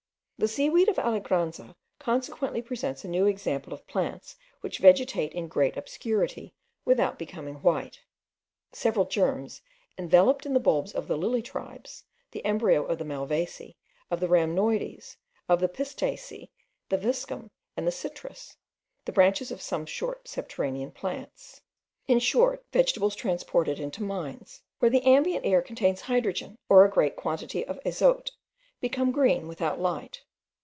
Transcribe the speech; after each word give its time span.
The 0.41 0.47
seaweed 0.47 0.89
of 0.89 0.95
Alegranza 0.97 1.75
consequently 1.99 2.63
presents 2.63 3.05
a 3.05 3.07
new 3.07 3.27
example 3.27 3.73
of 3.73 3.85
plants 3.85 4.37
which 4.61 4.79
vegetate 4.79 5.33
in 5.33 5.47
great 5.47 5.77
obscurity 5.77 6.55
without 6.83 7.19
becoming 7.19 7.61
white. 7.61 7.99
Several 8.71 9.05
germs, 9.05 9.61
enveloped 9.99 10.47
in 10.47 10.55
the 10.55 10.59
bulbs 10.59 10.93
of 10.93 11.07
the 11.07 11.15
lily 11.15 11.43
tribes, 11.43 12.03
the 12.31 12.43
embryo 12.43 12.83
of 12.83 12.97
the 12.97 13.05
malvaceae, 13.05 13.75
of 14.09 14.19
the 14.19 14.25
rhamnoides, 14.27 15.15
of 15.47 15.59
the 15.59 15.69
pistacea, 15.69 16.49
the 16.89 16.97
viscum, 16.97 17.51
and 17.77 17.85
the 17.85 17.91
citrus, 17.91 18.57
the 19.05 19.11
branches 19.11 19.51
of 19.51 19.61
some 19.61 19.85
subterraneous 19.85 20.91
plants; 20.95 21.61
in 22.07 22.17
short, 22.17 22.65
vegetables 22.71 23.15
transported 23.15 23.79
into 23.79 24.01
mines, 24.01 24.63
where 24.79 24.89
the 24.89 25.03
ambient 25.03 25.45
air 25.45 25.61
contains 25.61 26.01
hydrogen 26.01 26.57
or 26.67 26.83
a 26.83 26.89
great 26.89 27.15
quantity 27.15 27.63
of 27.67 27.79
azote, 27.85 28.31
become 28.79 29.11
green 29.11 29.47
without 29.47 29.79
light. 29.79 30.23